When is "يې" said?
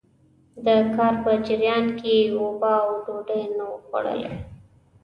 2.21-2.27